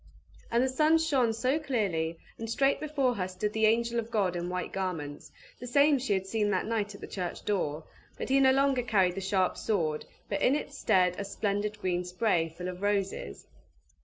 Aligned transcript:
And 0.49 0.63
the 0.63 0.67
sun 0.67 0.97
shone 0.97 1.31
so 1.31 1.59
clearly, 1.59 2.17
and 2.39 2.49
straight 2.49 2.79
before 2.79 3.13
her 3.13 3.27
stood 3.27 3.53
the 3.53 3.67
angel 3.67 3.99
of 3.99 4.09
God 4.09 4.35
in 4.35 4.49
white 4.49 4.71
garments, 4.73 5.31
the 5.59 5.67
same 5.67 5.99
she 5.99 6.13
had 6.13 6.25
seen 6.25 6.49
that 6.49 6.65
night 6.65 6.95
at 6.95 7.01
the 7.01 7.07
church 7.07 7.45
door; 7.45 7.83
but 8.17 8.29
he 8.29 8.39
no 8.39 8.51
longer 8.51 8.81
carried 8.81 9.13
the 9.13 9.21
sharp 9.21 9.57
sword, 9.57 10.05
but 10.27 10.41
in 10.41 10.55
its 10.55 10.75
stead 10.75 11.15
a 11.19 11.23
splendid 11.23 11.77
green 11.79 12.03
spray, 12.03 12.49
full 12.49 12.67
of 12.67 12.81
roses. 12.81 13.45